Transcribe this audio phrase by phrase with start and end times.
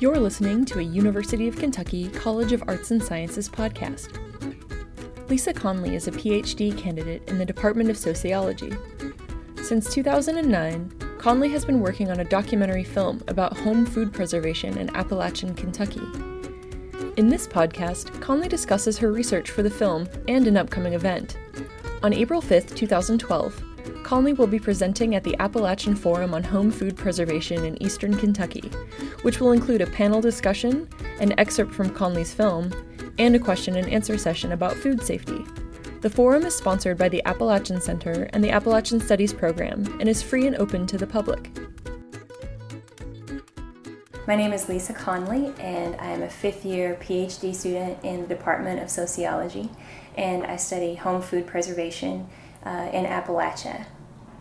[0.00, 4.18] You're listening to a University of Kentucky College of Arts and Sciences podcast.
[5.28, 8.72] Lisa Conley is a PhD candidate in the Department of Sociology.
[9.62, 14.94] Since 2009, Conley has been working on a documentary film about home food preservation in
[14.96, 16.02] Appalachian, Kentucky.
[17.16, 21.38] In this podcast, Conley discusses her research for the film and an upcoming event.
[22.02, 23.62] On April 5th, 2012,
[24.04, 28.70] Conley will be presenting at the Appalachian Forum on Home Food Preservation in Eastern Kentucky,
[29.22, 30.86] which will include a panel discussion,
[31.20, 32.70] an excerpt from Conley's film,
[33.18, 35.42] and a question and answer session about food safety.
[36.02, 40.22] The forum is sponsored by the Appalachian Center and the Appalachian Studies Program and is
[40.22, 41.50] free and open to the public.
[44.26, 48.28] My name is Lisa Conley, and I am a fifth year PhD student in the
[48.28, 49.70] Department of Sociology,
[50.16, 52.26] and I study home food preservation
[52.64, 53.86] uh, in Appalachia.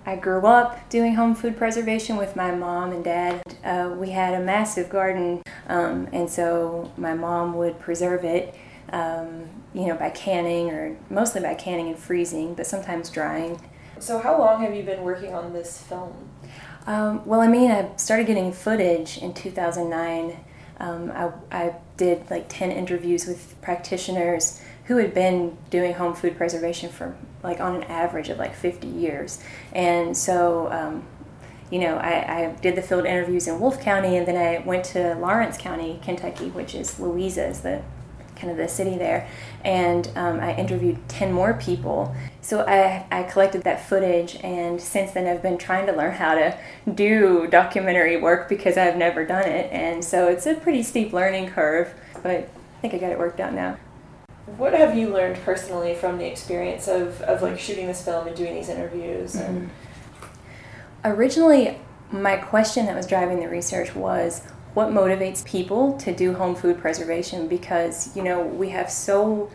[0.05, 3.41] I grew up doing home food preservation with my mom and dad.
[3.63, 8.53] Uh, we had a massive garden, um, and so my mom would preserve it,
[8.91, 13.61] um, you know, by canning or mostly by canning and freezing, but sometimes drying.
[13.99, 16.29] So, how long have you been working on this film?
[16.85, 20.37] Um, well, I mean, I started getting footage in 2009.
[20.79, 26.35] Um, I, I did like 10 interviews with practitioners who had been doing home food
[26.35, 29.41] preservation for like on an average of like 50 years.
[29.71, 31.03] And so, um,
[31.71, 34.83] you know, I, I, did the field interviews in Wolfe County and then I went
[34.85, 37.81] to Lawrence County, Kentucky, which is Louisa, is the
[38.43, 39.27] kind of the city there.
[39.63, 42.13] And um, I interviewed 10 more people.
[42.41, 46.35] So I, I collected that footage and since then I've been trying to learn how
[46.35, 46.57] to
[46.93, 49.71] do documentary work because I've never done it.
[49.71, 52.47] And so it's a pretty steep learning curve, but I
[52.81, 53.77] think I got it worked out now.
[54.57, 58.35] What have you learned personally from the experience of, of like shooting this film and
[58.35, 59.35] doing these interviews?
[59.35, 59.69] And...
[59.69, 59.69] Mm-hmm.
[61.05, 61.77] Originally,
[62.11, 64.41] my question that was driving the research was
[64.73, 69.49] what motivates people to do home food preservation because you know we have so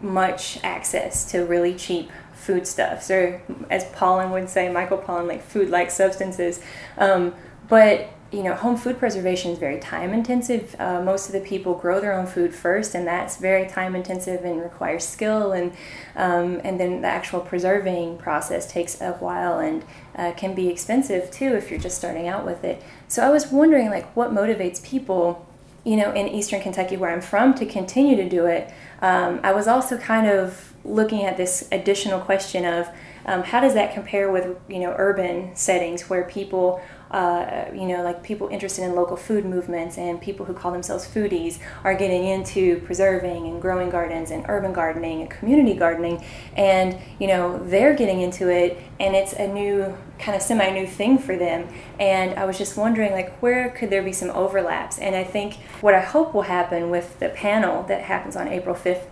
[0.00, 5.70] much access to really cheap foodstuffs or as Pollan would say michael pollan like food
[5.70, 6.60] like substances.
[6.98, 7.34] Um,
[7.68, 10.74] but you know, home food preservation is very time intensive.
[10.78, 14.44] Uh, most of the people grow their own food first, and that's very time intensive
[14.44, 15.52] and requires skill.
[15.52, 15.72] And
[16.16, 19.84] um, and then the actual preserving process takes a while and
[20.16, 22.82] uh, can be expensive too if you're just starting out with it.
[23.08, 25.46] So I was wondering, like, what motivates people,
[25.84, 28.72] you know, in Eastern Kentucky where I'm from, to continue to do it.
[29.00, 32.88] Um, I was also kind of looking at this additional question of
[33.26, 38.02] um, how does that compare with you know urban settings where people uh, you know,
[38.02, 42.24] like people interested in local food movements and people who call themselves foodies are getting
[42.24, 46.24] into preserving and growing gardens and urban gardening and community gardening.
[46.56, 50.86] And, you know, they're getting into it and it's a new, kind of semi new
[50.86, 51.68] thing for them.
[52.00, 54.98] And I was just wondering, like, where could there be some overlaps?
[54.98, 58.74] And I think what I hope will happen with the panel that happens on April
[58.74, 59.06] 5th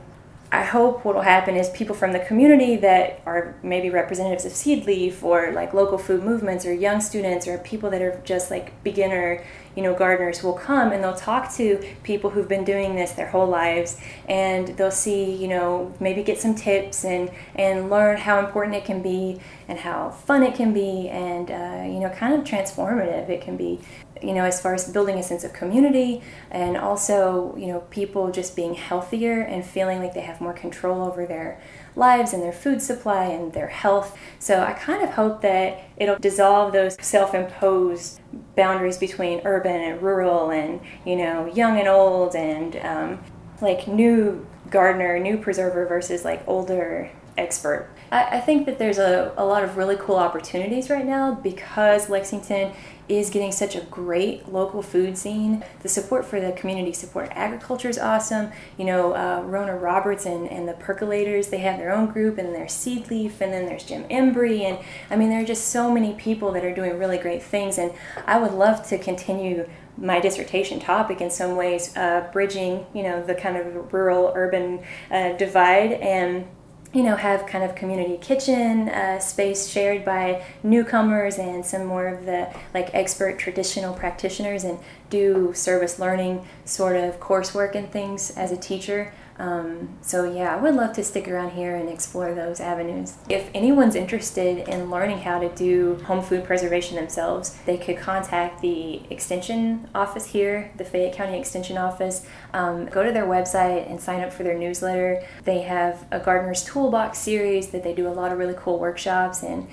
[0.54, 4.53] I hope what will happen is people from the community that are maybe representatives of
[4.53, 8.72] Seedleaf or like local food movements or young students or people that are just like
[8.84, 9.42] beginner,
[9.77, 13.29] you know, gardeners will come and they'll talk to people who've been doing this their
[13.29, 13.99] whole lives
[14.29, 18.84] and they'll see, you know, maybe get some tips and and learn how important it
[18.84, 23.29] can be and how fun it can be and uh, you know, kind of transformative
[23.29, 23.81] it can be
[24.23, 28.31] you know, as far as building a sense of community and also, you know, people
[28.31, 31.61] just being healthier and feeling like they have more control over their
[31.97, 34.19] lives and their food supply and their health.
[34.38, 38.21] So I kind of hope that it'll dissolve those self imposed
[38.56, 43.25] boundaries between urban and rural and, you know, young and old and um,
[43.60, 47.91] like new gardener, new preserver versus like older expert.
[48.11, 52.09] I, I think that there's a, a lot of really cool opportunities right now because
[52.09, 52.72] Lexington
[53.06, 55.62] is getting such a great local food scene.
[55.81, 58.50] The support for the community support agriculture is awesome.
[58.78, 62.55] You know, uh, Rona Roberts and, and the Percolators, they have their own group, and
[62.55, 64.62] there's Seedleaf, and then there's Jim Embry.
[64.62, 64.78] And
[65.11, 67.77] I mean, there are just so many people that are doing really great things.
[67.77, 67.92] And
[68.27, 73.22] I would love to continue my dissertation topic in some ways, uh, bridging, you know,
[73.22, 76.47] the kind of rural urban uh, divide and
[76.95, 82.07] you know, have kind of community kitchen uh, space shared by newcomers and some more
[82.07, 84.79] of the like expert traditional practitioners and
[85.11, 89.13] do service learning sort of coursework and things as a teacher.
[89.39, 93.15] Um, so yeah, I would love to stick around here and explore those avenues.
[93.28, 98.63] If anyone's interested in learning how to do home food preservation themselves, they could contact
[98.63, 102.27] the extension office here, the Fayette County Extension Office.
[102.53, 105.22] Um, go to their website and sign up for their newsletter.
[105.45, 109.42] They have a gardener's toolbox series that they do a lot of really cool workshops
[109.42, 109.66] and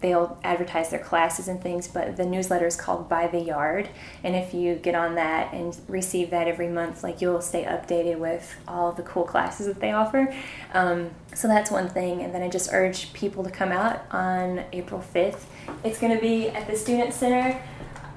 [0.00, 3.88] they'll advertise their classes and things, but the newsletter is called By the Yard.
[4.22, 8.18] And if you get on that and receive that every month, like you'll stay updated
[8.18, 10.34] with all the cool classes that they offer.
[10.74, 12.22] Um, so that's one thing.
[12.22, 15.42] And then I just urge people to come out on April 5th.
[15.84, 17.60] It's going to be at the Student Center.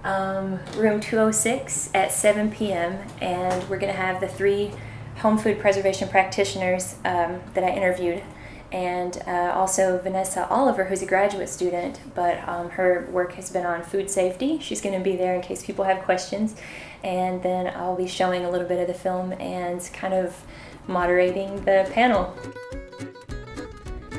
[0.03, 2.97] Um, room 206 at 7 p.m.
[3.21, 4.71] and we're going to have the three
[5.17, 8.23] home food preservation practitioners um, that I interviewed
[8.71, 13.65] and uh, also Vanessa Oliver, who's a graduate student, but um, her work has been
[13.65, 14.59] on food safety.
[14.59, 16.55] She's going to be there in case people have questions.
[17.03, 20.43] And then I'll be showing a little bit of the film and kind of
[20.87, 22.33] moderating the panel.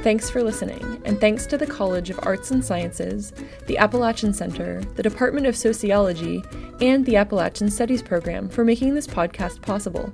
[0.02, 3.32] Thanks for listening, and thanks to the College of Arts and Sciences,
[3.69, 6.43] the Appalachian Center, the Department of Sociology,
[6.81, 10.12] and the Appalachian Studies Program for making this podcast possible.